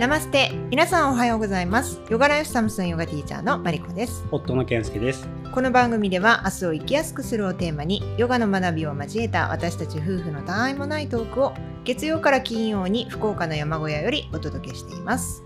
[0.00, 0.50] ナマステ。
[0.70, 2.00] 皆さんおはようございます。
[2.10, 4.26] ヨガライフサムスンヨガティーチャーのマリコです。
[4.32, 5.28] 夫の健介です。
[5.52, 15.44] この番組では明日を生きやすくするをテーマにヨガの学びを交えた私たち夫婦のたわいもないトークを月曜から金曜に福岡の山小屋よりお届けしています。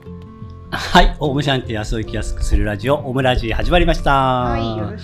[0.70, 4.12] はい、オウムシャンティ明日を生きやすくするラジオ、オムラジ始まりました。
[4.12, 4.98] はいよろ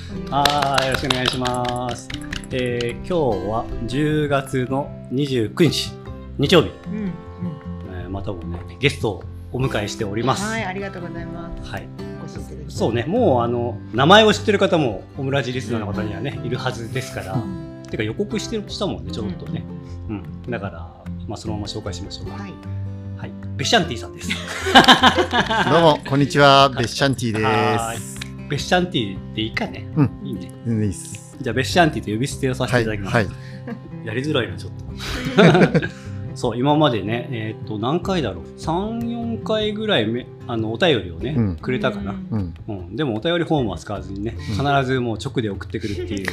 [0.98, 2.08] しくお願いします。
[2.50, 5.92] えー、今日は10月の29日、
[6.38, 7.12] 日曜日、うんうん。
[7.92, 9.24] えーまたもね、ゲストを
[9.54, 10.44] お迎えしております。
[10.44, 11.88] はいありがとうございますはい。
[12.68, 17.40] そうね、もうあの、名前を知ってる方も、オムラジリスナーの方にはね、いるはずですから、
[17.88, 19.62] てか予告してるしたもんね、ちょっとね。
[20.08, 20.50] うん。
[20.50, 22.42] だから、まあ、そのまま紹介しましょうか。
[22.42, 22.52] はい
[23.16, 23.32] はい。
[23.56, 24.30] ベシャンティさんです。
[25.70, 26.68] どうも、こんにちは。
[26.70, 27.38] ベッシャンティで
[28.00, 28.20] す。
[28.48, 29.86] ベッシャンティでいいかね。
[29.94, 30.50] うんいいね。
[30.66, 31.36] 全然いいです。
[31.40, 33.16] じゃあ、ベッシャンティと呼び捨てをさせてはいい、ただきます。
[33.16, 33.26] はい。
[34.04, 34.84] やりづらいな、ちょっと。
[36.34, 38.98] そう、今までね、えーっと、何回だろう？3、
[39.38, 41.56] 4回ぐらいめあのお便りをね、うん。
[41.56, 42.12] くれたかな。
[42.12, 42.54] うん。
[42.68, 46.28] うん、でもお便りフォームは使わずにね、必ずもう直で送ってくるっていう。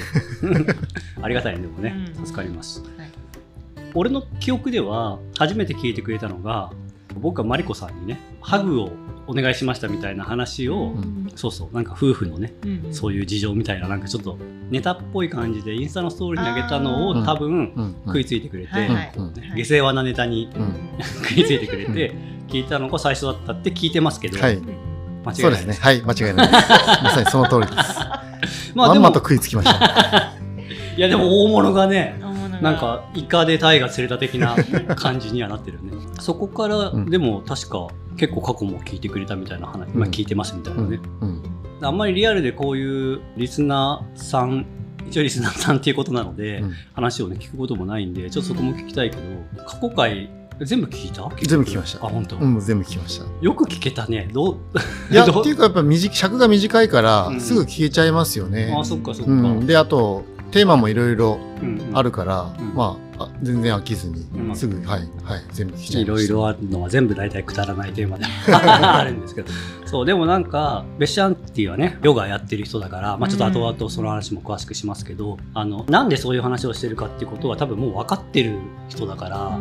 [1.22, 1.96] ありがたいねでもね。
[2.18, 2.26] うん。
[2.26, 3.12] 助かります、はい。
[3.94, 6.72] 俺の記憶では初めて聞いてくれたのが
[7.20, 8.92] 僕がマリコさんにねハグを
[9.28, 14.38] お願いしましたみたいな話を、んそうそうなんか夫婦のねうんそういう事情みたいななんかちょっと
[14.70, 17.96] ネタっぽい感じでインスタのストーリーに上げたのを多分うん。
[18.06, 20.90] 食いついてくれて、はいはいうんね下世話なネタにうん。
[21.24, 22.14] 食いついてくれて
[22.48, 24.58] 聞いたのが最初だったって聞いてますけど、はい。
[24.58, 25.74] 間違いないそうですね。
[25.74, 26.70] はい、間違いないです。
[27.04, 28.00] まさにその通りです。
[28.76, 30.34] まあでもまんまと食いつきました。
[30.98, 32.20] いやでも大物がね
[32.62, 34.56] なんかイカでタイが釣れた的な
[34.96, 35.92] 感じにはなってるよね。
[36.20, 37.88] そこから、うんでも確か
[38.22, 41.00] 結構過去も聞いてくれたみたいな話、今聞いてますみたいなうんね、。
[41.22, 41.42] うん。
[41.82, 44.66] あんまりリアルでこういうリスナーさん、
[45.08, 49.22] 一応リスナーさんっていうことなので、うん話をね聞くこともないんで、ちょっとそこも聞きたいけど、
[49.66, 50.30] 過去回
[50.64, 51.28] 全部聞いた？
[51.48, 53.26] 全部聞きましたあ、本当、うん、全部聞きました。
[53.42, 54.30] よく聞けたね。
[54.32, 54.58] どう？
[55.12, 58.86] いや、ど っていうかやっぱ短い尺が短いからう、んすぐ聞けちゃいますよねあ、。
[58.86, 59.32] そっかそっか。
[59.32, 59.66] うん。
[59.66, 61.98] で、あと、テーマもいろいろうんうん。
[61.98, 64.56] あるからうん、まあ、あ全然飽きずにう、ん。
[64.56, 66.34] すぐ、はい、はい、全部聞きちゃいいろいました。
[66.34, 69.52] ろあるのは全部大体くだらないテーマで あるんですけど。
[69.86, 78.56] そうでもなんかベッシャンティはねヨガやってる人だから、まあ、ちょっと後々その話も詳しくしますけど、あのなんでそういう話をしてるかっていうことは多分もう分かってる
[78.88, 79.60] 人だから、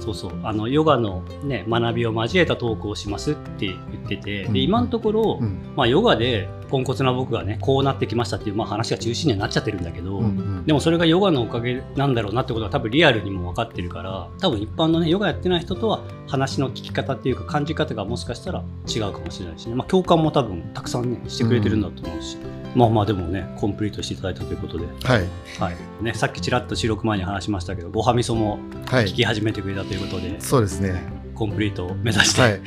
[0.00, 0.32] そうそう。
[0.42, 4.52] あのヨガの、ね、学びを交えたトークをしますって言ってて、うん。
[4.52, 5.72] で今のところ、うん。
[5.76, 10.66] まあ、ヨガでポンコツな僕がねこうなってきましたっていう、まあ、話が中心にはなっちゃってるんだけど、うんうん。
[10.66, 22.36] でもそれがヨガのおかげなんだろうなってことは多分リアルにも分かってるから多分一般のねヨガやってない人とは話の聞き方っていうか感じ方がもしかしたら違うかもしれないしね、まあ、共感も多分たくさんねしてくれてるんだと思うし、
[22.74, 25.28] まあまあでもねコンプリートしていただいたということで、はい。
[25.58, 29.06] はいね、さっきちらっと収録前に話しましたけどごはみそもはい。
[29.06, 31.20] 聞き始めてくれたということで、そうですね。
[31.34, 32.60] コンプリートを目指して、はい。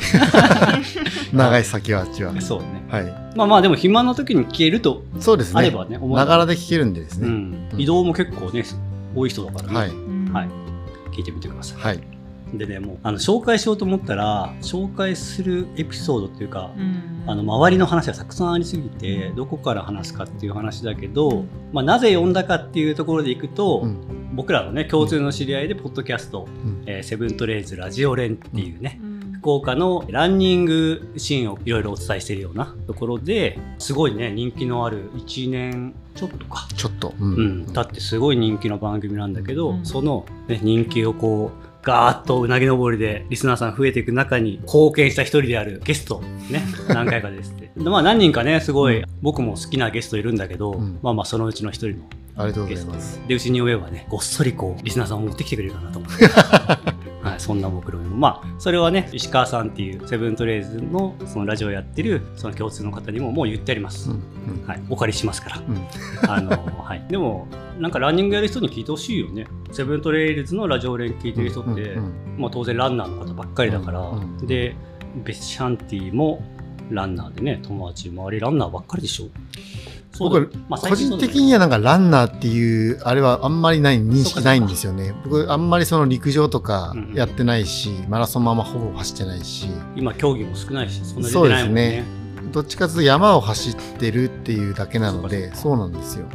[1.33, 2.33] 長い先はあっちは。
[2.41, 3.05] そうねはい。
[3.35, 5.59] まあまあでも暇な時に聞けるとそうですね。
[5.59, 7.27] あればねながらで聞けるんでですね。
[7.27, 8.63] うん、移動も結構ね
[9.15, 9.89] 多い人だからね、はい。
[10.33, 10.63] はい
[11.13, 12.12] 聞いてみてくださいはい。
[12.57, 17.23] でね、もうあの紹介しようと思ったら紹介するエピソードっていうか、うん。
[17.25, 24.35] あの周りの話がたくさんありすぎてどこから話すかっていう話だけど、まあ、なぜ呼んだかっていうところでいくと、うん。
[24.35, 26.83] 僕らのね共通の知り合いでポッドキャスト、うん。
[26.85, 29.33] えーセブントレイズラジオ連っていうね、うん。
[29.39, 36.67] 福岡のランニングシーンをいろいろお伝えしているようなところですごいね人気のある1年ちょっとか。
[36.75, 37.13] ちょっと。
[37.19, 39.85] ううん、だってすごい人気の番組なんだけど、うん。
[39.85, 47.71] その、ね、人気をこうガーッとうなぎ登りでリスナーさん増えていく中に貢献した一人であるゲストね 何回かですって。
[47.75, 49.05] でまあ何人かねすごい、うん。
[49.21, 50.99] 僕も好きなゲストいるんだけど、うん。
[51.01, 52.03] まあまあそのうちの一人の
[52.35, 53.21] ありがとうごゲストざいます。
[53.27, 56.25] でうちに呼べばねごっそりこうリスナーさんを持ってきてくれるかなと思って、
[57.33, 64.23] はい、そんな目論見もまあそれはね石川さんっていうセブントレイズのそのラジオをやってるその共通の方にももう言ってあります、うん。
[64.61, 64.67] うん。
[64.67, 65.87] はい、お借りしますからうん。
[66.29, 67.47] あのはい、でも
[67.79, 71.97] なんかランニングやる人に聞いてほしいよねセブントレイルズのラジオ連聞いてる人って、
[72.37, 74.11] まあ、当然ランナーの方ばっかりだから、
[74.45, 74.75] で
[75.23, 76.43] ベッシャンティも
[76.89, 79.25] ランナーでね友達周りランナーばっかりでしょ
[80.13, 85.13] そう僕、まあ個人的ににはなんかランナーっていう、あれはあんまりない、認識ないんですよね。
[85.23, 92.03] 僕、あんまりその陸上とかうんうんやってないし、マラソンもあんまほぼ走ってないし、今競技も少ないしそんな出そうですてないもんねね。
[92.51, 96.27] どっちかというと山を走ってるっていうだけなので、そうなんですよ。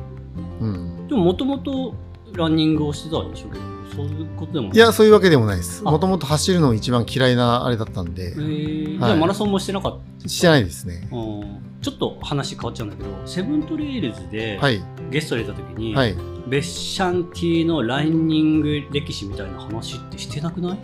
[0.61, 1.07] うん。
[1.09, 1.95] でももともと
[2.35, 3.49] ランニングをしてたんでしょ？
[3.49, 3.65] うけど
[3.97, 4.77] そういうことでもない？
[4.77, 5.83] いや、そういうわけでもないです。
[5.85, 5.91] あ。
[5.91, 8.33] もともと走るの一番嫌いなあれだったんで。
[8.33, 8.99] え、ーはい。
[8.99, 10.29] じゃあマラソンもしてなかった？
[10.29, 11.09] してないですね。
[11.13, 14.83] うんちょっと話変わっちゃうんだけどセブントレイルズではい。
[15.11, 16.15] ゲストで出た時に、はい。
[16.49, 20.79] ベッシャンティのランニング歴史みたいな話ってしてなくない？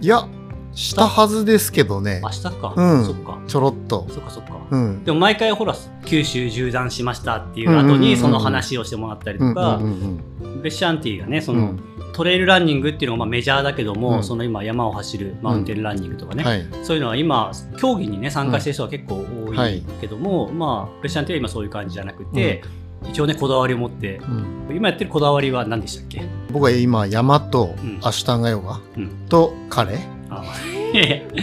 [0.00, 0.28] いや、
[0.74, 2.20] したはずですけどね。
[2.22, 2.30] 明。
[2.30, 3.04] 日か、うん。
[3.04, 3.38] そっか。
[3.46, 4.06] ちょろっと。
[4.08, 5.04] そっかそっか、うん。
[5.04, 5.74] でも毎回ほら
[6.06, 10.20] 九州縦断しましたっていう後にその話をしてもらったりとか、うんうん
[10.62, 11.82] ベッシャンティがねその、うん。
[12.12, 14.22] トレイルランニングっていうのがまあメジャーだけども、うん。
[14.22, 16.66] その今山を走るマウンテンランニングとかね、はい。
[16.84, 22.62] そういうのは今競技にね参加してる人は結構多はいいけども、まあベッシャンティは今そういう感じじゃなくて、
[23.10, 24.18] 一応ねこだわりを持って。
[24.18, 24.76] うん。
[24.76, 26.22] 今やってるこだわりは何でしたっけ、
[26.52, 27.98] 僕は今、山とうん。
[28.02, 29.94] アシュタンガヨガうん、と彼。
[29.94, 30.21] あいやいや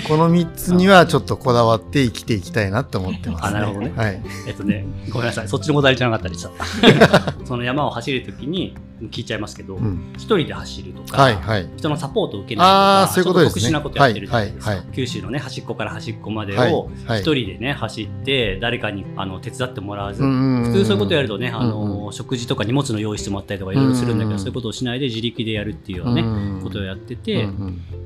[0.08, 3.92] この3つにはちょっとこだわって生きていきたいなって思ってます、あなるほどね。
[3.96, 4.22] はい。
[4.48, 5.48] えっとねごめんなさい。
[5.48, 8.76] そっちのこだわりじゃなかったりしたその山を走るときに
[9.07, 10.13] 聞いちゃいますけど、うん。
[10.16, 11.69] 一人で走るとか、はいはい。
[11.78, 12.69] 人のサポートを受けないと
[13.07, 13.62] かそういうことですね。
[13.62, 14.86] ちょっ特殊なことやってるじゃないですか、はいはい。
[14.86, 20.30] はい九州のね端っこから端っこまではいをはい一人でね走って誰かにあの手伝ってもらわず、普
[20.66, 27.48] 普通そういうことやるとね、あの食事とか荷物の用意してもらったりとかいろいろするんだけど、うんそういうことをしないで自力でやるっていうようなね、ねことをやってて、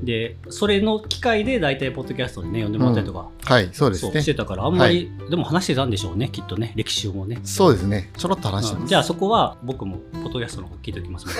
[0.02, 4.34] でそれの機会で大体ポッドキャストでね呼んでもらったりとか、はい、そうですねして。
[4.34, 7.40] たからあんまり、でも話してたんでしょうねきっとね歴史をもね。
[7.44, 8.10] そうですね。
[8.16, 8.82] ちょろっと話してます。
[8.82, 11.32] うんじゃあそこは僕もポッドキャストの方聞いておきますの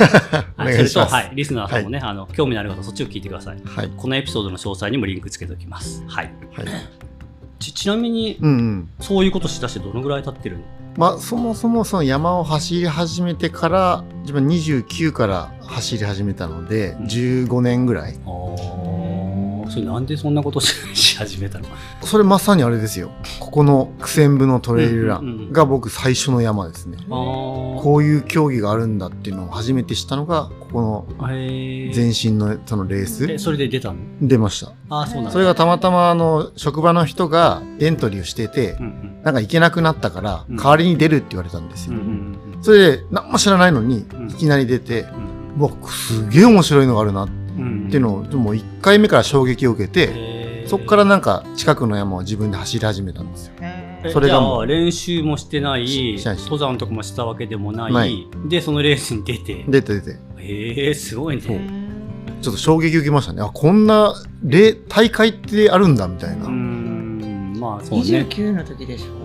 [0.66, 0.88] で、 い。
[0.88, 3.60] それと、はい、リスナーさんもね、あの興味のある方そっちを聞いてください。
[3.64, 3.90] はい。
[3.96, 6.02] このエピソードの詳細にもリンクつけておきます。
[6.06, 6.32] はい。
[6.54, 6.66] はい。
[7.58, 8.88] ちちなみに、うんうん。
[9.00, 10.64] そういうことしだしてどのぐらい経ってるの？
[10.96, 18.18] まあ、そもそもその山を走り始めてから、自分29から走り始めたので、うん15年ぐらい。
[19.70, 21.66] それなんでそんなことし し始めたの？
[22.02, 23.11] それまさにあれですよ。
[23.40, 26.99] ここの苦戦部のトレイルラうんうんうんンが僕最初の山ですね。
[27.02, 31.06] あこういう競技があるんだっていうのを初めて知ったのが、ここの。
[31.93, 33.96] 全身のそのレーえ、スそれで出たの？
[34.20, 34.72] 出ました。
[34.90, 35.31] ああ、そうなんだ。
[35.31, 39.14] それがたまたまあの職場の人がエントリーをしててうんうん。
[39.25, 41.93] なんか行けなくなったからうん代わりに出るって言われたんですよ。
[41.94, 47.31] うんうんうんそれで何も知らないのにうんいきなり出て、うんうわすげえ面白いのがあるなっう
[47.94, 47.94] ん。
[47.94, 53.52] ていうのをもう1回目から衝撃を受けて、そこからなんか近くの山を自分で走り始めたんですよ。
[53.61, 56.43] えそれがもう練習もしてないししないし。
[56.43, 57.93] 登山とかもしたわけでもない。
[57.93, 58.26] ない。
[58.49, 59.64] でそのレースに出て。
[59.69, 60.19] 出て出て。
[60.38, 61.43] へえすごいね。
[62.43, 63.43] ちょっと衝撃受けましたね。
[63.43, 66.44] あこんなレ大会ってあるんだみたいな。
[66.44, 67.56] うーん。
[67.58, 69.12] まあそうね、29の時でしょ？
[69.12, 69.23] うん、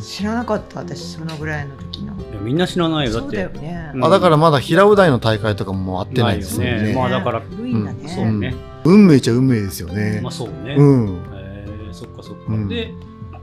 [0.00, 2.14] 知らなかった私そのぐらいの時の。
[2.14, 6.92] いやみんな知らないよだそうってだあだからまだ平尾台の大会とかもあってないですよね。
[6.94, 10.20] まあだから古いんだね、そうね、運命っちゃ運命ですよね。
[10.22, 11.18] まあそうね、うん。
[11.34, 12.68] えーそっかそっか、うん。
[12.68, 12.92] で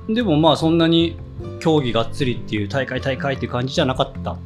[0.07, 1.17] でもまあそんなに
[1.59, 4.37] 競技がっつりっていう大会大会っていう感じじゃなかった？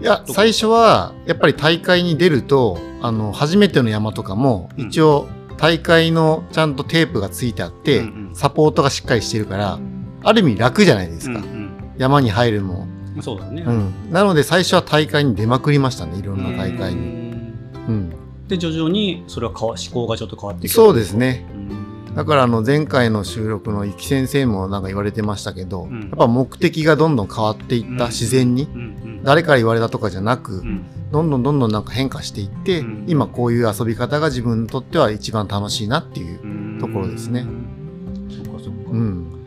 [0.00, 4.86] いや、最初は、やっぱり大会に出ると、あの、初めての山とかも、うん。
[4.86, 5.26] 一応、
[5.56, 9.80] 大会のちゃんとテープがついてあって、サポートがしっかりしてるから、
[10.22, 11.38] ある意味楽じゃないですか。
[11.38, 11.68] うん
[11.98, 12.86] 山に入るのも。
[13.16, 13.92] うん、そうだね、うん。
[14.12, 17.00] なので、最初は大会に出まくりましたね、いろんな大会うに。
[17.00, 17.54] ん
[17.88, 18.12] うん。
[18.46, 21.44] で徐々にそれは思考がちょっと変わってきたそうですね。
[21.52, 21.68] うん
[22.14, 28.64] だから、あの、前回の収録のゆき先生もなんか言われてましたけど、うんやっぱ目的がどんどん変わっていった、うん自然に。
[28.64, 36.40] うんうん誰から言われたとかじゃなく、うんどんどんどんどんなんか変化していって、うん今こういう遊び方が自分にとっては一番楽しいなっていう。
[36.42, 37.44] うんところですね
[38.30, 39.37] そっかそっか、うん。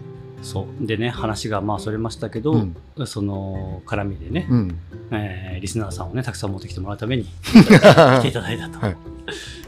[0.41, 2.75] そうでね話がまあそれましたけど、うん。
[3.05, 4.79] その絡みでね、うん。
[5.11, 8.79] えーリスナーさんをねたくさん持ってきてもらうために 来ていただいたと。
[8.79, 8.97] はい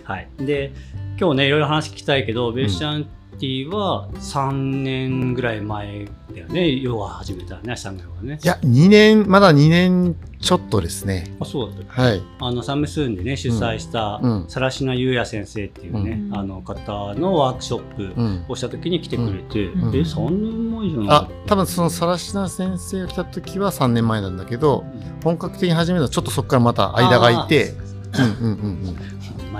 [0.04, 0.74] はいで
[1.20, 4.52] 今日ねいろいろ話聞きたいけど、ベッシャンティは3
[4.84, 6.76] 年ぐらい前だよね。
[6.80, 7.76] ヨガ始めたね。
[7.76, 8.40] シャンガヨガね。
[8.42, 8.48] い。
[8.48, 11.36] や、2年、まだ2年ちょっとですね。
[11.40, 12.22] あそうだったはい。
[12.40, 14.42] あのサムスーンでね主催した、うん。
[14.44, 14.50] うん。
[14.50, 16.38] サラシナユウヤ先生っていうね、うん。
[16.38, 18.46] あの方のワークショップうん。
[18.48, 19.96] をした時に来てくれて、うん。
[19.96, 21.08] え3年前じゃない？
[21.10, 24.84] あ、多分そのさらしな先生が来た時は3年前なんだけど、
[25.24, 27.74] 本格的に始めたのはちょっとそこからまた間が空いて、
[28.18, 28.98] うんうんうんうん。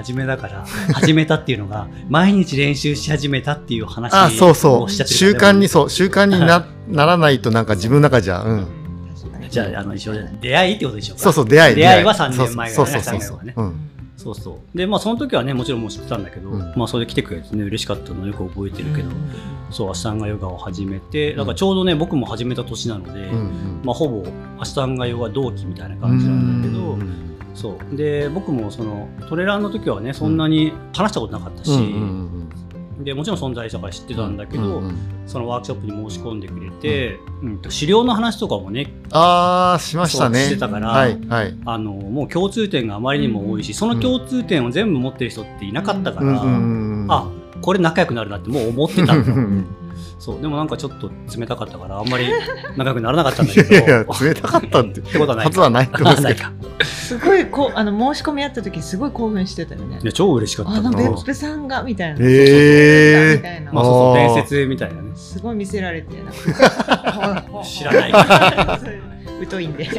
[0.02, 4.90] 真面目だから始めたっていうのが毎日練習し始めたっていう話あ、そうそう。
[4.90, 8.68] 習慣に、そう、習慣になならないとなんか自分の中じゃ、うん。
[9.50, 11.24] じゃああの一緒で出会いってことでしょうか。
[11.24, 11.76] そうそう、出会い。
[11.76, 12.04] 出会い。
[12.04, 13.38] は3年前そうぐらいそうそうそう。
[13.38, 13.54] 3年前はね。
[13.56, 13.90] うん。
[14.18, 14.78] そうそう。
[14.78, 16.74] でまあその時はねもちろんもう知ってたんだけど、うん。
[16.76, 19.16] まあそれで来てくれてね嬉しかったのよく覚えてるけど、うん。
[19.70, 23.82] そうアシタンガヨガを始めてだからちょうどね僕も始めた年なので、うんうん。
[23.84, 24.24] まあほぼ
[24.60, 27.96] アシタンガヨガ同期みたいな感じなんだけど、うんそう。
[27.96, 32.50] で僕もそのトレランの時はねそんなに話したことなかったし、うんうん
[33.04, 37.62] でもちろん存在したから知ってたんだけど、うんうんそのワークショップに申し込んでくれて、うん。
[37.62, 40.40] と資料の話とかもねああ、しましたね。
[40.40, 41.58] してたからはい、はい。
[41.66, 47.32] あのもう共通点があまりにも多いしその共通点を全部持ってる人っていなかったから、うんうんうんあ
[47.62, 49.66] これ仲良くなるなってもう思ってたんだうんうん
[50.24, 52.32] そうでもなんかちょっと冷たかったからあんまり
[52.78, 53.70] 仲良くならなかったんだけど。
[53.76, 60.00] いやいや冷たかったってってことはないはずはないと思うんですごいこうあの申し込みあった時すごい興奮してたよね。
[60.02, 63.36] いや超嬉しかったあの別府さんがみたいな、へー。
[63.36, 63.74] みたいな。
[63.74, 65.12] まあそうそう伝説みたいなね。
[65.14, 67.62] すごい見せられてなんか。
[67.66, 68.14] 知らない。
[69.50, 69.90] 疎いんで。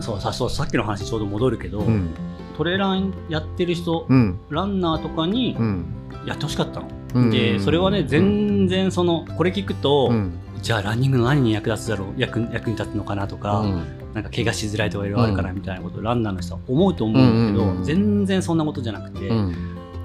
[0.00, 2.08] そうさそうさっきの話ちょうど戻るけど、うん。
[2.56, 4.38] トレランやってる人、うん。
[4.48, 5.84] ランナーとかにうん。
[6.24, 6.99] やってほしかったの、うん
[7.30, 10.32] でそれはね全然そのこれ聞くと、うん。
[10.62, 13.84] じゃあランニングの何に役立つだろう役役に立つのかなとか、うん。
[14.12, 17.84] なんか怪我しづらいとかいろいろあるからみたいなことをランナーの人は思うと思うんだけど、うんうんうん。
[17.84, 19.52] 全然そんなことじゃなくて、うん。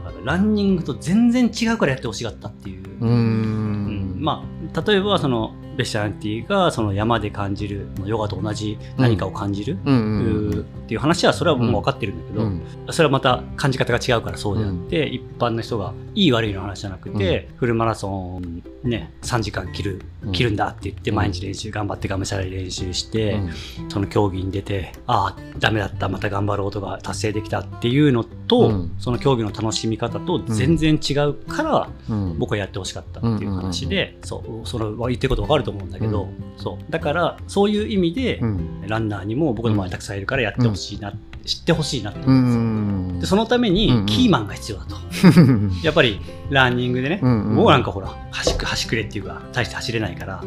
[0.03, 4.15] だからランニングと全然違うからやってほしかったっていう、うん。
[4.19, 12.63] まあ例えばそのベシャンティがその山で感じるヨガと同じ何かを感じる、うっていう話はそれはもう分かってるんだけど、うん。
[12.91, 20.31] それはまた感じ方が違うからそうであって、一般の人がいい悪いの話じゃなくて、フルマラソンね3時間切るうん。
[20.31, 23.89] 切るんだって言ってうん毎日練習頑張ってがむしゃらに練習して、うん。
[23.89, 28.95] その競技に出てああダメだったまた頑張ろうとか達成できたっていうのと、うん。
[28.99, 32.37] その競技の楽しみ方と全然違うから、うん。
[32.37, 36.91] 僕はやってほしかったっていう話で、そうそれは言ってることわかると思うんだけど、そう。
[36.91, 38.81] だからそういう意味で、うん。
[38.87, 41.11] ランナーにも僕の周りたくさんいるからやってほしいな、
[41.43, 42.61] 知ってほしいなってう思うんですよ。
[42.61, 44.05] んでそのためうんうん。
[44.05, 44.95] にキーマンが必要だと。
[45.83, 50.43] やっぱりランニングでね、うんうなんかほら端く端くれっていうか大して走れないから、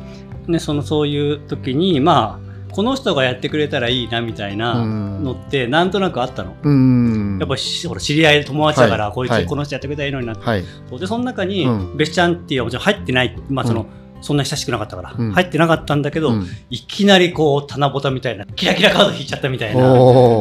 [0.46, 6.54] ね、そのそういう時にまあこの人がやってくれたらいいなみたいなのってなんとなくあったの。
[6.62, 9.28] うんやっぱしほら知り合い友達だから、こい。
[9.28, 9.40] つ、はい。
[9.40, 10.64] はいこの人やってくれたらいいのになって、はい。
[10.98, 11.96] でその中に、うん。
[11.96, 13.86] ベスチャンっていうのはもちろん入ってない、まあそのうん
[14.20, 15.32] そんな親しくなかったから、うん。
[15.32, 16.46] 入ってなかったんだけど、うん。
[16.70, 19.82] いきなりこう棚ぼたみたいなキラキラカード引いちゃったみたいな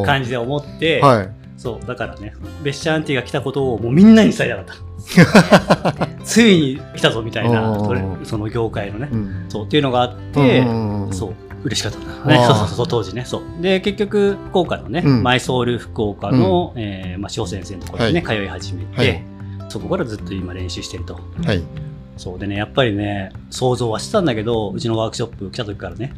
[0.05, 1.29] 感じで思って、はい。
[1.57, 6.07] そうだからねベッシャーアンティが来たことをもうみんなに伝えたかった。
[6.24, 7.79] ついに来たぞみたいな
[8.24, 9.46] その業界のね、うん。
[9.50, 13.25] そうっていうのがあって、うんそう嬉しかったんだねそうそうそう当時ね。
[13.25, 13.62] そう。
[13.62, 15.24] で結局福岡のね、うん。
[15.24, 19.24] マイソール福岡の、えーまあ、翔先生のところにね、通い始めて、はい。
[19.69, 21.19] そこからずっと今練習してると。
[21.43, 21.87] はい
[22.17, 26.13] そうでねやっぱりね想像はしてたんだけどうちのワークショップ来た時からね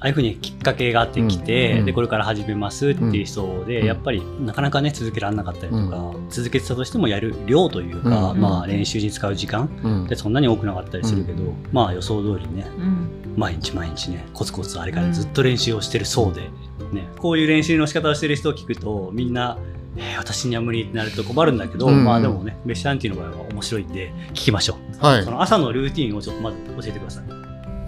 [0.00, 1.84] ああいうふうにきっかけがあってきて、うん。
[1.86, 3.86] でこれから始めますっていう人で、うん。
[3.86, 8.40] やっぱりなかなかね続けられなかったりとか、う続けてたとしてもやる量というか、うん。
[8.40, 10.04] まあ、練習に使う時間うん。
[10.04, 13.34] ってそんなに多くなかったりするけど、まあ予想通りねうん。
[13.36, 16.42] 毎日毎日ねコツコツあれからずっと練習をしてるそうで、
[16.92, 19.58] ね、こういう練習の仕方をしてる人を聞くとみんな
[19.98, 25.24] えー私には無理ってなると困るんだけど、うんまあでもねベッシャンティの場合は面白いんで聞きましょう、はい。
[25.24, 27.24] その朝のルーティンをちょっとまず教えてください。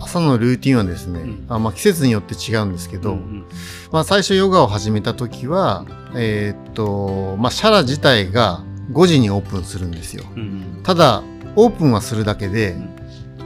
[0.02, 1.46] 朝のルーティンはですね、うん。
[1.48, 3.44] あまあ、季節によって違うんですけど、うん
[3.92, 5.84] まあ、最初ヨガを始めた時は、
[6.16, 10.24] えーっと、まあ、シャラ自体が5時にオープンするんですよ。
[10.34, 10.82] うんうん。
[10.82, 11.22] ただ、
[11.54, 12.76] オープンはするだけで、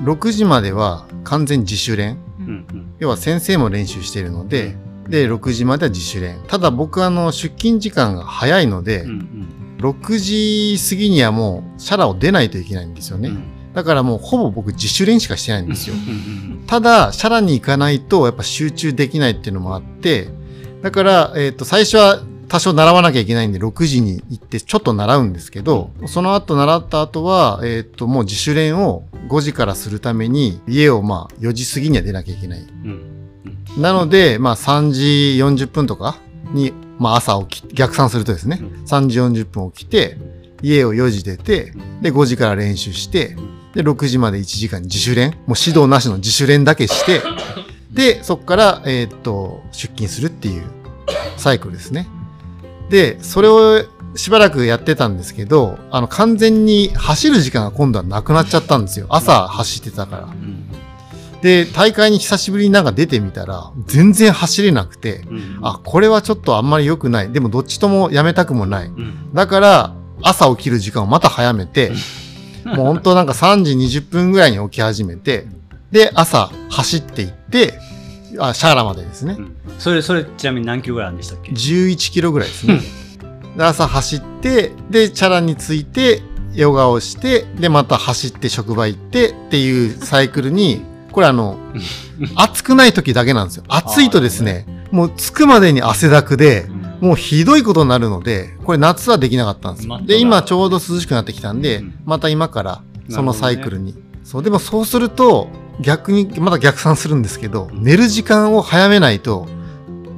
[0.04, 2.18] 6時までは完全自主練。
[2.38, 2.94] うんうん。
[3.00, 4.76] 要は先生も練習しているので、
[5.08, 6.38] で、6時までは自主練。
[6.46, 9.48] ただ僕あの、出勤時間が早いので、うんうん
[9.84, 13.28] 6時過ぎにはもうシャラを出ないといけないんですよね。
[13.28, 15.96] うんだからもうほぼ僕自主練しかしてないんですよ。
[15.96, 20.28] うんただ、シャラに行かないとやっぱ集中できないっていうのもあって、
[20.80, 32.60] だから、えっ、と、最初は多少習わなきゃいけないんで、6時に行ってちょっと習うんですけど、その後習った後は、えっ、と、もう自主練を5時からするために、家をまあ4時過ぎには出なきゃいけない。
[32.60, 33.23] うん
[33.78, 35.02] なので、まあ3時
[35.38, 36.18] 40分とか
[36.52, 40.16] に、まあ朝起き、逆算するとですね、うん3時40分起きて、
[40.62, 43.36] 家を4時出て、で5時から練習して、
[43.74, 47.20] で6時まで1時間自主練、もう指導なしの自主練だけして、
[47.90, 50.64] で、そこから、えーっと、出勤するっていう
[51.36, 52.08] サイクルですね。
[52.90, 53.84] で、それを
[54.16, 59.06] しばらくやってたんですけど、あの、完全に走る時間が今度はなくなっちゃったんですよ。
[59.10, 60.28] 朝走ってたから。
[61.44, 67.30] うんで、大会に久しぶりになんか出てみたら、全然走れなくて、うんあ、これはちょっとあんまり良くない。
[67.32, 68.86] でもどっちともやめたくもない。
[68.86, 71.92] うんだから、朝起きる時間をまた早めて、
[72.64, 75.46] もう本当なんか3時20分ぐらいに起き始めて、
[75.90, 77.74] で、朝走っていって、
[78.38, 79.42] あ、シャーラまでですねう。
[79.42, 82.80] んそれそれちなみに何キロぐらいあるんでしたっけ？11キロぐらいですね。
[83.56, 86.22] で、朝走って、で、チャラに着いて、
[86.54, 90.82] ヨガをして、で、また走って職場行ってっていうサイクルに、
[91.14, 91.56] これあの、
[92.34, 93.62] 暑くない時だけなんですよ。
[93.70, 96.66] 暑いとですね、もう着くまでに汗だくで、
[97.00, 100.00] もうひどいことになるので、これ夏はできなかったんですよ。
[100.04, 103.94] で、今ちょうど涼しくなってきたんで、うんまた今からそのサイクルに。
[104.24, 105.48] そう、でもそうすると、
[105.80, 107.84] 逆に、まだ逆算するんですけど、うん。
[107.84, 109.46] 寝る時間を早めないと、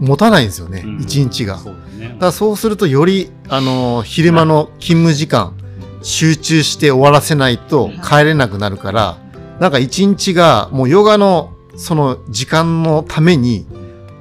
[0.01, 1.03] 持たないんですよね、うん。
[1.03, 1.59] 一日が。
[1.59, 2.09] そうだね。
[2.15, 5.53] だからそうするとより、あのー昼間の勤務時間、
[6.01, 9.19] 集中して終わらせないと帰れなくなるから、
[9.61, 13.67] なんか一日がもうヨガのその時間のために、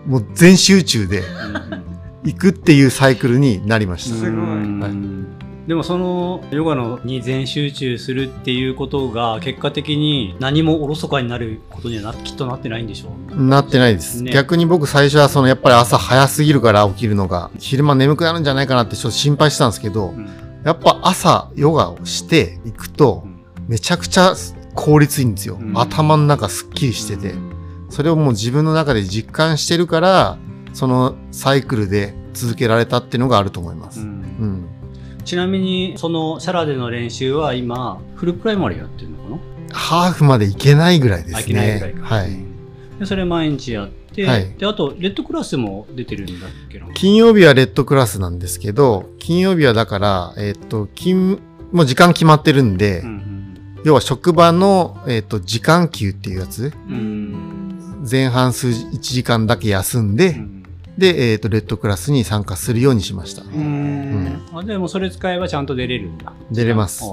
[0.08, 1.24] もう全集中で
[2.24, 4.16] 行くっていうサイクルになりました。
[4.16, 4.30] すごい。
[4.30, 5.26] うん
[5.68, 13.44] でもそのヨガのに全集中するっていうことが結果的に何もおろそかになることにはなきっとなってないんでしょう。
[13.44, 14.22] なってないです。
[14.22, 14.32] ね。
[14.32, 20.30] 逆に僕最初はそのやっぱり朝早すぎるから起きるのが、昼間眠くなるんじゃないかなってちょっと心配してたんですけど、うん。
[20.64, 23.44] やっぱ朝ヨガをしていくとう、ん。
[23.68, 24.36] めちゃくちゃ
[24.76, 25.58] 効率いいんですよ。
[25.60, 27.34] うん頭の中すっきりしてて。
[27.90, 30.38] それをもう自分の中で実感してるから、
[30.74, 34.02] そのサイクルで続けられたっていうのがあると思います。
[34.02, 34.12] うんう
[34.46, 34.66] ん。
[35.24, 39.40] ちなみにそのシャラでの練習は今フルプライマリーやってるのかな？
[39.74, 41.38] ハーフまでいけないぐらいですね。
[41.38, 42.30] あいけないぐらいかはい。
[43.00, 46.88] でそれ毎日やって、はいであとレッドクラスも出てるんだっけな？
[46.94, 51.40] 金曜日はレッドクラスなんですけど、金曜日はだから、えっ、と、金、
[51.72, 53.25] もう時間決まってるんで、うん
[53.86, 56.96] 要は職場の、えっ、と、時間給っていうやつ、うん。
[56.96, 57.56] うん
[58.10, 60.64] 前半数1時間だけ休んで、うん。
[60.98, 63.44] で、えっ、と、レッドクラスに参加するようにしました。
[63.44, 64.42] うん。
[64.54, 66.34] あでもそれ使えばちゃんと出れるんだ。
[66.52, 67.04] 出れます。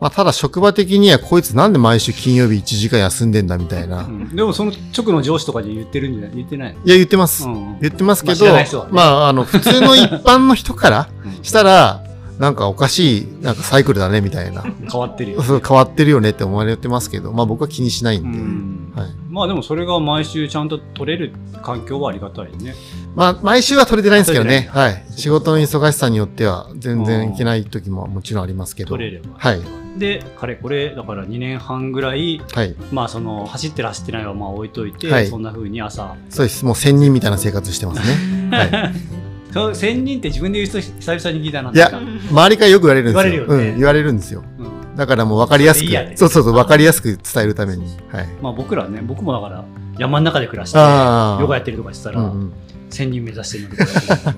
[0.00, 4.04] まあ、ただ職場的にはこいつなんで毎週金曜日1時間休んでんだみたいな。
[4.04, 4.34] うん。
[4.34, 6.30] でもその直の上司とかで言ってるんじゃない？
[6.36, 6.84] 言ってないの？
[6.84, 7.44] いや、言ってます。
[7.44, 7.52] うん。
[7.52, 8.92] うん言ってますけまあ知ど、らない人はね。
[8.92, 12.02] まあ、あの、普通の一般の人からうんしたら、
[12.40, 14.62] なんかおかしい、なんかサイクルだねみたいな。
[14.90, 18.38] 変わってるよ、そう変わってるよねって思われてますけど、まあ僕は気にしないんで。
[18.38, 19.10] うんはい。
[19.28, 22.74] まあでもそれが毎週ちゃんと取れる環境はありがたいね
[23.14, 24.70] まあ、毎週は取れてないんですけどね。
[24.72, 25.04] はい。
[25.10, 28.90] 仕事の忙しさによっては、全然いけない時ももちろんありますけど。
[28.90, 29.60] 取れればはい。
[29.98, 32.74] でかれこれだから2年半ぐらいはい。
[32.90, 36.64] まあその走ってる走ってないはまあ置いといて、はいそんな風に朝そうです。
[36.64, 38.48] もう仙人みたいな生活してますね。
[38.56, 39.19] はい。
[39.52, 41.90] そう1000人って自分で言う人久々に聞いたないや、
[42.30, 43.32] 周りからよく言われるんですよ。
[43.32, 44.44] 言われるよねうん、言われるんですよ。
[44.58, 47.86] うんだからもう分かりやすくそうそうそう、分かりやすく伝えるために。
[48.10, 48.26] はい。
[48.42, 49.64] まあ僕らね僕もだから
[49.98, 50.78] 山の中で暮らして。
[50.78, 50.82] ヨ
[51.46, 52.52] ガやってるとかしてたら、うんうん。
[52.90, 54.34] 1000人目指してるのとか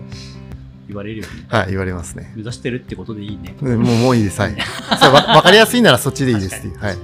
[0.87, 2.33] 言われるよね はい、言われますね。
[2.37, 4.40] 目指してるってことでいいねうんもう、もういいです。
[4.40, 4.54] はい。
[5.12, 6.78] わ分かりやすいならそっちでいいですっていう。
[6.78, 6.97] はい。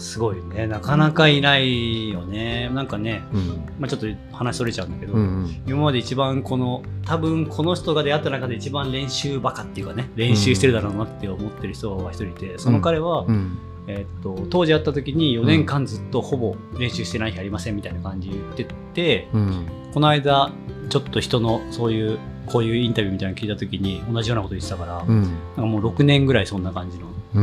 [0.00, 3.46] すごいねなかなかいないよねなんかね、うん。
[3.78, 5.62] まあ、ちょっと話それちゃうんだけど、うんうん。
[5.66, 13.58] 今まで一番この多分この人が出会った中で一番練習バカっていうかね練習してるだろうなって思ってる人が一人いてその彼は、うん。
[13.86, 19.66] えっと当時会った時に4年間ずっとほぼ練習してない日ありませんみたいな感じで言ってて、うん。
[19.92, 20.50] この間
[20.88, 25.22] ちょっと人のそういうこういうインタビューみたいなの聞いた時に同じようなこと言ってたから、うん。
[25.22, 27.06] なんかもう6年ぐらいそんな感じの。
[27.34, 27.40] こ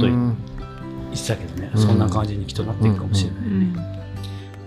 [0.00, 0.57] と言って
[1.26, 3.98] たけどね、うんそんな感じにきっとなっていくかもしれないね。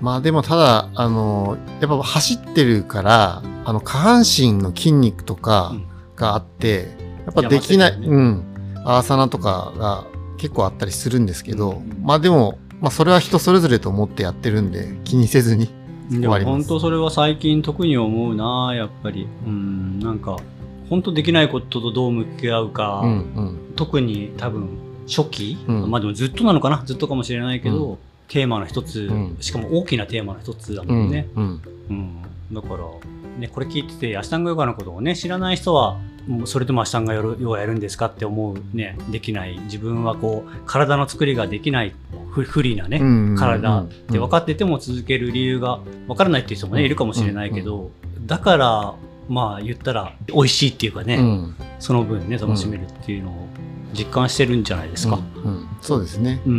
[0.01, 5.75] まあでもただ、あの、やっぱ走ってるから、あの、下半身の筋肉とか
[6.15, 6.89] があって、
[7.25, 8.45] やっぱできない、邪魔してるようん。
[8.83, 10.05] アーサナとかが
[10.37, 15.67] 結構あったりするんですけど、うんまあでも、まあそれは人それぞれと思ってやってるんで、気にせずに。
[16.09, 16.53] でも終わります。
[16.53, 19.27] 本当それは最近特に思うなやっぱり。
[19.45, 19.99] うん。
[19.99, 20.37] なんか
[20.89, 23.73] 本当できないこととどう向き合うか、うんうん。
[23.75, 24.69] 特に多分
[25.15, 25.91] 初期、うん。
[25.91, 26.81] まあでもずっとなのかな？
[26.85, 29.37] ずっとかもしれないけど、テーマの一つ、うん。
[29.41, 30.87] しかも大きなテーマの一つだうん。
[30.87, 31.61] もんね、うん。
[31.89, 32.21] うん。
[32.53, 32.83] だから、
[33.39, 35.97] ね、これ聞いててアシタンガヨガのことをね知らない人は
[36.27, 39.57] もうそれでもアシタンガヨガやるんですかって思うねできない。
[39.65, 41.95] 自分はこう体の作りができない
[42.29, 46.85] 不不利なね、うん体って分かってても続ける理由が分からないっていう人もね、うん。
[46.85, 47.91] いるかもしれないけど、
[48.25, 48.93] だから
[49.29, 51.55] まあ言ったら美味しいっていうかね、うん。
[51.79, 53.47] その分ね楽しめるっていうのを
[53.93, 55.15] 実感してるんじゃないですか。
[55.15, 56.41] うんうんそうですね。
[56.45, 56.57] うんう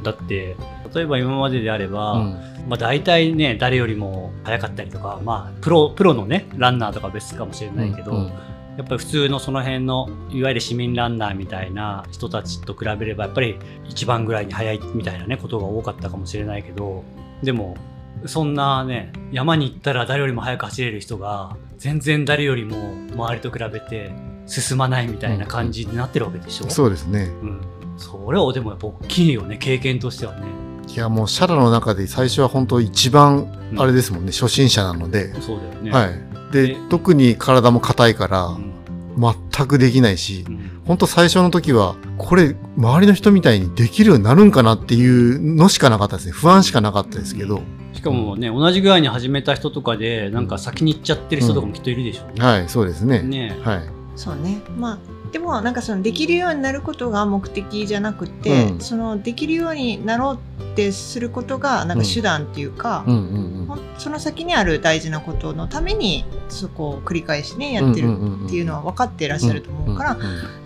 [0.00, 0.02] ん。
[0.02, 0.56] だって
[0.92, 2.32] 例えば今までであれば、うん
[2.68, 8.32] まあ、大体ね誰よりも早かったりとか、まあ、プロプロのねランナーとかは別かもしれないけど、うん
[8.76, 17.04] やっぱり普通のその辺のいわゆる市民ランナーみたいな人たちと比べればやっぱり一番ぐらいに早いみたいなねことが多かったかもしれないけど
[17.42, 17.76] でも
[18.24, 24.12] そんなね山に行ったら誰よりも早く走れる人が全然誰よりも周りと比べて
[24.50, 27.30] 進まないみたいな感じになってるわけでしょ、そうですね。
[27.42, 27.60] うん、
[27.96, 30.46] それはでもやっぱ大きいよね経験としてはね
[30.92, 35.32] いや、もうシャラの中で最初は本当一番、あれですもんね、初心者なので。
[35.40, 36.52] そうだよね、はい。
[36.52, 38.70] でで、特に体も硬いからう、ん
[39.16, 46.32] 全くできないしう、ん本当最初の時は、これ、周りの人みたいにできるようになるんかなっていうのしかなかったですね。
[46.32, 47.62] 不安しかなかったですけど。
[47.92, 52.44] しかもね、同じぐらいに始めた人とかでなんか先に行っちゃってる人とかもきっといるでしょうね。
[52.44, 53.22] はい、そうですね。
[53.22, 53.99] ねはい。
[54.20, 54.60] そうね。
[54.76, 54.98] まあ
[55.32, 58.80] でもなんかそのできるようになることが目的じゃなくて、うん。
[58.80, 60.38] そのできるようになろう
[60.72, 63.14] ってすることがなんか手段っていうか、うん。
[63.14, 68.08] うんほんその先にある大事なことのためにそこを繰り返しねやってる
[68.46, 70.18] っていうのは分かっていらっしゃると思ううから、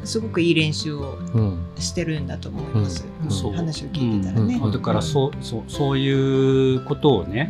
[0.05, 1.67] すごくいい練習をうん。
[1.79, 3.27] してるんだと思います、うん。
[3.27, 3.53] うんそう。
[3.53, 4.59] 話を聞いてたらね。
[4.61, 7.49] うんだからそうそうそういうことをね、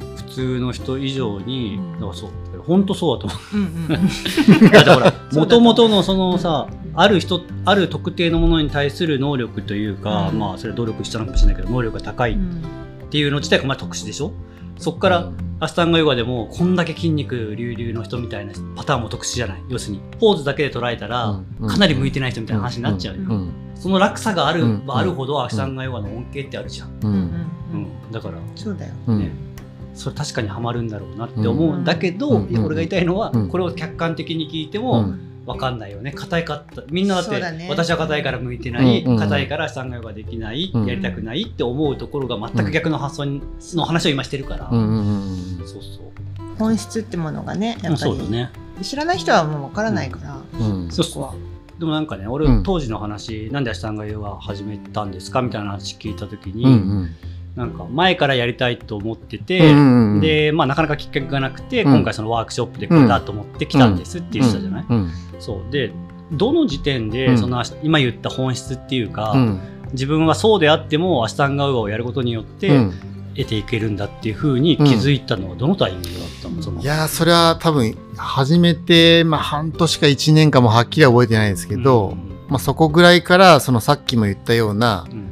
[0.00, 0.16] うん。
[0.16, 2.14] 普通の人以上に、うん。
[2.14, 2.30] そう
[2.66, 4.70] 本当そうだと思う。
[4.72, 10.38] だってほら もともとのそのさある人ある特定のものに対する能力というか、うん。
[10.38, 12.62] まあそれは努力したのかもしれないけど能力が高いっうん。
[13.10, 14.32] ていうの自体がまあ特殊でしょ？
[14.78, 19.62] そこからアスタンガヨガでもこんだけ筋肉隆々の人みたいなパターンも特殊じゃない？
[19.68, 21.68] 要するにポーズだけで捉えたら、うん。
[21.68, 23.22] かなり向いてない人みたいな話になっちゃうよ、
[23.76, 24.82] その落差がある、うん。
[24.88, 27.36] あるほどアスタンガヨガの恩恵ってあるじゃん、ううん
[28.10, 28.92] だからそうだよ。
[29.06, 29.18] うん。
[29.20, 29.32] ね
[29.94, 33.48] それ確かにはまるんだろうなって思うんだけど、うんいや俺が言いたいのは、うん。
[33.48, 35.20] これを客観的に聞いてうもん。
[35.46, 36.10] 分かんないよね。
[36.12, 36.82] 硬いかった。
[36.90, 37.66] みんなだってね。
[37.68, 39.04] 私は硬いから向いてない。
[39.04, 43.42] 硬、いから産業ができない、うんやりたくないって思うところが全く逆の発想に
[43.74, 44.66] の話を今してるから、
[46.58, 48.50] 本質ってものがねやっぱり、そうだね。
[48.82, 50.90] 知らない人はもうわからないから、うん。
[50.90, 51.34] そうそ
[51.76, 51.80] う。
[51.80, 52.62] でもなんかね俺、うん。
[52.62, 57.10] 当時の話なんでアシタンガヨガ始めたんですかみたいな話聞いた時に、うんうん
[57.56, 61.94] なんか前からやりたいと思ってて、うんうんうんで、まあ、なかなかきっかけがなくて、うん。
[61.94, 65.10] 今回そのワークショップでこれだと思って来たんですって言ってたじゃない、うん。
[65.38, 65.72] そう。
[65.72, 65.92] で
[66.32, 67.10] どの時点うん。
[67.10, 69.60] でその今言った本質っていうか、うん。
[69.92, 72.94] 自分はそうであってもアシタンガウアをやることによってうん。
[73.36, 85.30] 得ていけるんだっていうふうに気づいたのはどのタイミングだったの、いやーそれは多分始めて、まあ、半年か1年かもはっきりは覚えてないですけど、まあ、そこぐらいからそのさっきも言ったようなうん。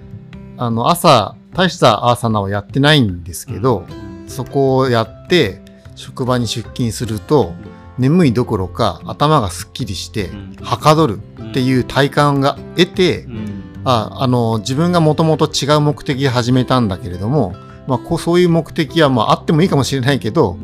[0.58, 4.28] あの朝大したアーサナをやってないんですけど、うん。
[4.28, 5.60] そこをやって
[5.94, 7.52] 職場に出勤すると
[7.98, 10.56] 眠いどころか頭がすっきりしてうん。
[10.62, 11.18] はかどる
[11.50, 13.62] っていう体感が得て、うん。
[13.84, 17.54] ああの自分がもともと違う目的で始めたんだけれども、
[17.86, 20.56] まあ、こうそういう目的はまああってもいいかもしれないけど、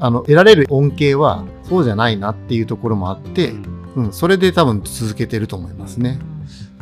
[0.00, 3.52] あの得られる恩恵はそうじゃないなっていうところもあって、
[3.94, 6.18] うん、それで多分続けてると思いますね。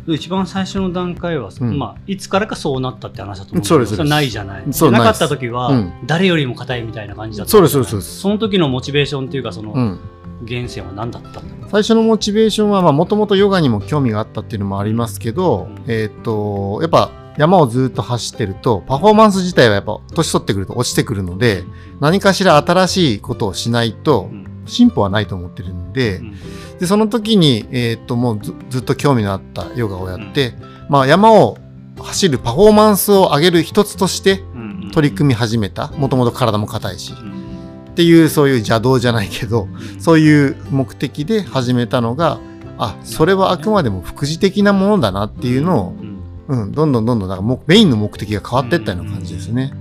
[0.06, 1.78] 一番最初の段階は、うん。
[1.78, 4.04] まあ、いつからかそうなったって話だと思うけどそうですそうです。
[4.04, 4.64] れないじゃない。
[4.66, 5.92] なかった時は、うん。
[6.04, 10.00] 誰よりも硬いみたいな感じだったそうですそうですその時のモチベーションっていうかその、うん、
[10.42, 11.40] 源泉は何だった
[11.70, 15.84] 最初のモチベーションはもともとヨガにも興味があったっていうのもありますけど、うん。
[15.86, 21.64] えっ、とやっぱ山をずっと走ってるとパフォーマンス自体はやっぱ年取ってくると落ちてくるので
[22.00, 26.34] 何かしら新しいことをしないとうん進歩はないと思ってるんで,、うん。
[26.78, 30.54] でその時に、えっともうずずっと興味のあったヨガをやって、
[30.88, 31.58] まあ、山を
[31.98, 35.88] 走るパフォーマンスを上げる一つとしてうん取り組み始めた。
[35.88, 37.12] もともと体も硬いし。
[37.12, 37.90] うん。
[37.90, 40.00] っていうそういう邪道じゃないけどうん。
[40.00, 42.38] そういう目的で始めたのが
[42.76, 46.14] あそれはあくまでも副次的なものだなっていうのを、うん。
[46.46, 49.72] うん、どんどんどんどんなんかメインの目的が変わっていったような感じですね。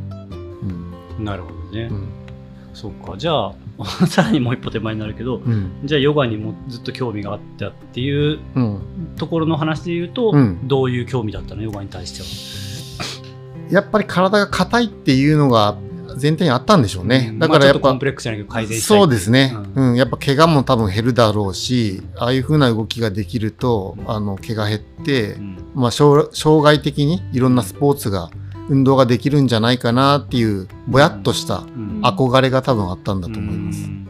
[1.18, 1.26] うん。
[1.26, 2.08] なるほどね、うん。
[2.74, 3.18] そうか。
[3.18, 3.54] じゃあ
[4.08, 5.72] さらにもう一歩手前になるけどうん。
[5.84, 8.80] じゃあヨガにもずっと興味があったっていううん。
[9.18, 10.68] ところの話で言うと、うん。
[10.68, 11.64] どういう興味だったの？
[11.64, 12.28] ヨガに対しては。
[13.70, 15.78] やっぱり体が硬いっていうのが
[16.16, 17.30] 全体にあったんでしょうね。
[17.32, 17.40] うん。
[17.40, 19.96] だからやっぱまあコンプレックスじゃないけど改善したいそうですね、ううん。
[19.96, 25.58] やっぱ怪我も多分減るだろうしああいう風な動きができるとあの怪我減って、うん。
[25.74, 28.30] まあ、障障害的にいろんなスポーツが
[28.70, 32.02] 運動ができるんじゃないかなっていうぼやっとしたうん。
[32.04, 33.86] 憧れが多分あったんだと思います。
[33.86, 34.10] うん。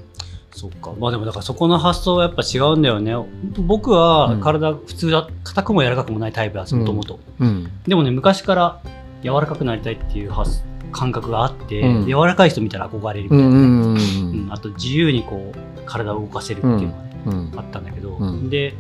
[0.52, 0.94] そっか。
[1.00, 3.16] まあでもだからそこの発想はやっぱ違うんだよね。
[3.58, 7.20] 僕は体普通だ硬くも柔らかくもないタイプだもともと。
[7.40, 7.72] うん。
[7.88, 8.82] でもね昔から
[9.24, 12.06] 柔らかくなりたいっていう発感覚があって、うん。
[12.06, 17.52] 柔らかい人見たら憧れるみたいな、うんうんあと自由にこう体を動かせるっていうのがね、うん。
[17.58, 18.76] あったんだけど、うんで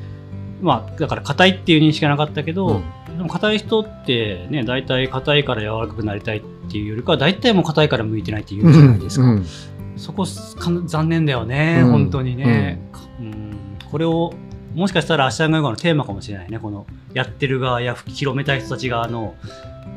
[0.62, 2.84] まあだから硬いっていう認識はなかったけど、うん
[3.18, 9.46] でも硬い人ってね大体硬いから柔らかくなりたいっていうよりかは大体もう硬いから向いてないっていうじゃないですか、うん
[9.98, 11.92] そこか残念だよね、うん。
[11.92, 12.80] 本当にね、
[13.20, 13.78] うん。
[13.92, 14.34] これを
[14.74, 19.36] もしかしたらアシタンガヨガのテーマかもしれないねこのやってる側や広めたい人たち側の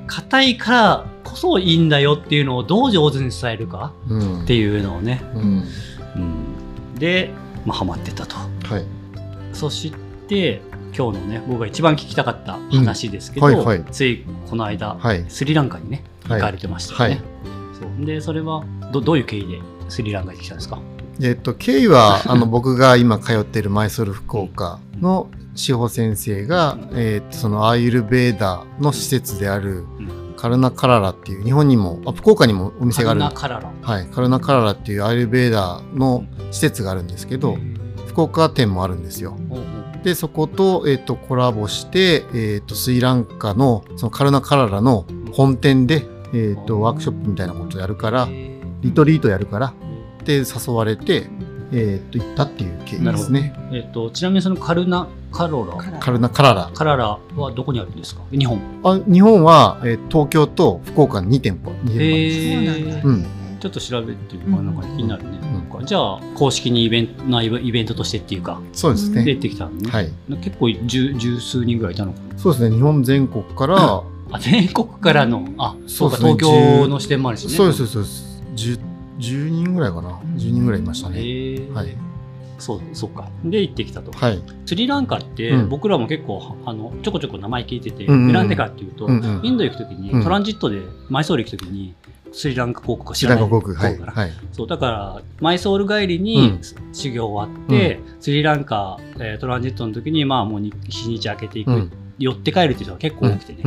[0.07, 4.45] 硬いからこそいいんだよっていうのをどう上手に伝えるかうん。
[4.45, 5.65] っていうのをね、うん。
[6.17, 7.31] うん、で、
[7.65, 8.37] まあ、ハマってたと。
[8.37, 8.85] はい。
[9.53, 9.93] そし
[10.29, 10.61] て
[10.97, 13.57] 今日のね僕が一番聞きたかった話ですけど、うん。
[13.57, 13.85] はいはい。
[13.91, 15.25] ついこの間、はい。
[15.29, 16.41] スリランカにねはい。
[16.41, 17.25] 行かれてましたよね、はい。
[17.79, 18.07] そう。
[18.07, 20.79] でそれはどどういう経緯でスリランカに来たんですか？
[21.21, 30.27] えっと経緯は あの僕が今通っているマイソル福岡の志保先生が、えっとそのアーユルベーダの施設であるうん。
[30.37, 33.21] カルナカララっていう日本にもあ福岡にもお店がある。
[33.21, 33.71] カルナカララ。
[33.81, 37.57] はい、カルナカララっていうアーユルベーダの施設があるんですけど、
[38.07, 39.35] 福岡店もあるんですよ。
[39.49, 39.65] おうおう
[40.07, 48.29] で、そこと、えっ、と、コラボして、えっ、と、スリランカの、そのカルナカララの本店で、えっ、と、ワークショップみたいなことやるから、
[48.83, 49.75] リトリートやるから、
[50.25, 51.29] で、誘われて、
[51.73, 53.53] えーっと行ったっていう経緯ですね。
[53.73, 55.99] えっと、ちなみにそのカルナカロラ。
[55.99, 56.71] カルナカララ。
[56.73, 58.23] カララはどこにあるんですか？
[58.31, 58.61] 日本。
[58.85, 61.73] あ日本は、えー東京と福岡に2店舗。
[61.73, 63.27] 2店舗へそうなんだ、うん
[63.61, 64.77] ちょっと調べてみるかなん。
[64.77, 65.39] か気になるね、
[65.79, 65.87] うん。
[65.87, 68.61] じゃあ公式にイベントなイベイベントとしてっていうか。
[68.73, 69.25] そうですね。
[69.25, 70.13] で行ってきたのね、はい。
[70.43, 72.39] 結構十十数人ぐらいいたのかな。
[72.39, 72.77] そうですね。
[72.77, 73.77] 日本全国から、
[74.33, 75.47] あ全国からの。
[75.59, 76.35] あそうかね。
[76.35, 77.55] 東京の支店もあるしね。
[77.55, 78.43] そうです、そうです。
[78.57, 78.79] 10,
[79.19, 80.11] 10人ぐらいかな。
[80.37, 81.19] 10人ぐらいいましたね。
[81.73, 81.97] はい。
[82.59, 83.29] そうそうか。
[83.45, 84.43] で行ってきたと、はい。
[84.65, 85.69] スリランカってうん。
[85.69, 89.09] 僕らも結構あのちょこちょこ名前聞いてて、うんうんでかっていうと、
[89.43, 90.23] インド行く時に、うん。
[90.23, 91.95] トランジットでマイソール行く時に
[92.33, 93.79] スリランカ航空か知シらない航空。
[93.79, 93.99] はい。
[93.99, 94.33] はい。
[94.53, 96.61] そうだからマイソール帰りうにん
[96.93, 103.63] 修行終わって、スリランカ、えートランジットの時にまあもうに日にち空けていく、うん寄って帰るっていう人が結構多くてね、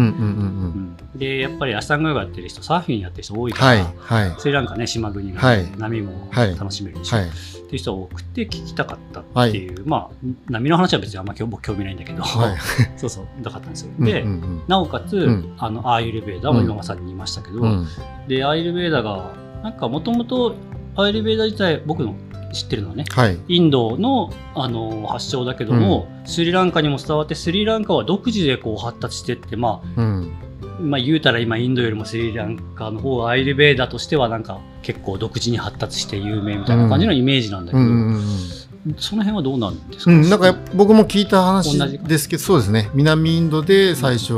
[1.15, 3.57] でやっぱりアシタンガヨガやってる人サーフィンやってる人多いうん。
[3.57, 4.29] から、はい。
[4.29, 4.39] はい。
[4.39, 7.25] スリランカね島国が、はい波もはい楽しめるでしょ、はい。
[7.27, 10.15] っていう人が多くて聞きたかったっていう、まあ
[10.49, 12.57] 波の話は別にあんま興僕興味ないんだけど、はい。
[12.97, 17.87] そうそうだったんですようんで、うんうんなおかつ、んあのアーユルベーダも今まさに言いましたけど、うん。
[18.27, 19.31] でアーユルベーダが
[19.63, 20.55] なんかもともと
[20.95, 22.15] アーユルベーダ自体僕の
[22.53, 23.37] 知ってるのはねはい。
[23.47, 30.33] インドのあの発祥だけども、スリランカにも伝わってスリランカは独自でこう発達してって、まうん。
[30.63, 38.23] あ、まあ言うたら今インドよりもスリランカの方がアイルベーダとしてはなんか結構独自に発達して有名みたいな感じのイメージなんだけど、うんうんうん
[38.97, 40.29] その辺はどうなんですか、うん。
[40.29, 42.89] なんか僕も聞いた話ですけど、そうですね。
[42.93, 44.33] 南インドで最初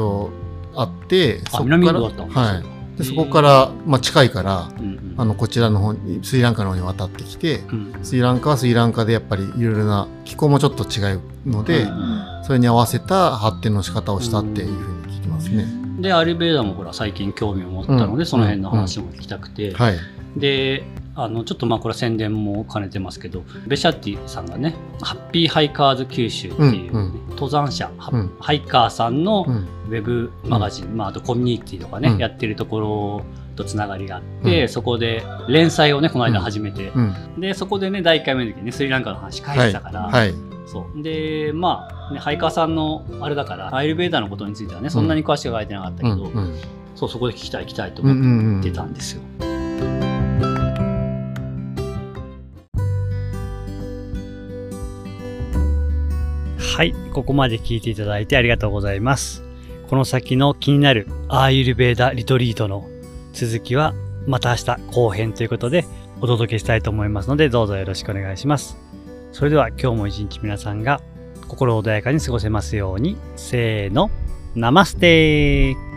[0.76, 2.81] あって、あそこから南インドだったんですねはい。
[3.02, 4.70] でそこから、まあ近いから、
[5.18, 15.66] あの、こちらの方に、スリランカの方に渡ってきて、うんスリランカはスリランカでやっぱりいろいろな気候もちょっと違うので、うんそれに合わせた発展の仕方をしたっていうふうに聞きますね。
[16.00, 18.26] でアイルベーダもほら最近興味を持ったので、うん。
[18.26, 19.98] その辺の話も聞きたくて、はい。
[20.38, 20.84] で
[21.16, 28.32] あのちょっとまあこれは宣伝も兼ねてますけどベシャッティさんがねハッピーハイカーズ九州っていう、ねうん登山者、ハうん。
[28.40, 29.68] ハイカーさんのうん。
[29.90, 32.18] ウェブマガジン、まあ、あとコミュニティとかね、うん。
[32.20, 34.70] やってるところとつながりがあって、うん。
[34.70, 37.42] そこで連載をねこの間始めて、うん。
[37.42, 40.34] でそこでね第1回目の時にねスリランカの話書いてたから、はい。
[40.68, 41.02] そう。
[41.02, 46.34] でまあ、ね、ハイカーさんのあれだからアイルベーダーのことについてはねそんなに詳しく書いてなかったけど、うん。
[46.34, 46.58] うん。
[46.96, 49.22] そうそこで聞きたい聞きたいとうんう思んうんってたんですよ。
[56.82, 59.44] はい、ここまで聞いていただいてありがとうございます。
[59.88, 62.90] この先の気になるアーユルベーダリトリートの
[63.34, 63.94] 続きは
[64.26, 65.86] また明日後編ということで
[66.22, 68.80] お届けしたいと思いますのでどうぞよろしくお願いします。
[69.32, 71.02] それでは今日も一日皆さんが
[71.48, 74.10] 心穏やかに過ごせますようにせーの、
[74.56, 75.91] ナマステー